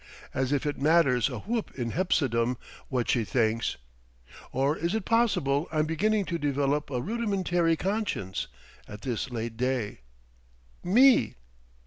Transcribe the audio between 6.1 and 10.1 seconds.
to develop a rudimentary conscience, at this late day?